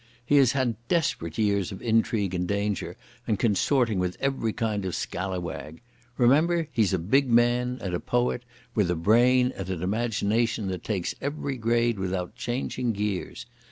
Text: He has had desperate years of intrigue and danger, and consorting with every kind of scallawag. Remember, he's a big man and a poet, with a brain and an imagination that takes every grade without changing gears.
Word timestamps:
He 0.25 0.37
has 0.37 0.53
had 0.53 0.77
desperate 0.87 1.37
years 1.37 1.71
of 1.71 1.79
intrigue 1.79 2.33
and 2.33 2.47
danger, 2.47 2.97
and 3.27 3.37
consorting 3.37 3.99
with 3.99 4.17
every 4.19 4.51
kind 4.51 4.83
of 4.83 4.95
scallawag. 4.95 5.79
Remember, 6.17 6.67
he's 6.71 6.91
a 6.91 6.97
big 6.97 7.29
man 7.29 7.77
and 7.83 7.93
a 7.93 7.99
poet, 7.99 8.41
with 8.73 8.89
a 8.89 8.95
brain 8.95 9.53
and 9.55 9.69
an 9.69 9.83
imagination 9.83 10.69
that 10.69 10.83
takes 10.83 11.13
every 11.21 11.55
grade 11.55 11.99
without 11.99 12.35
changing 12.35 12.93
gears. 12.93 13.45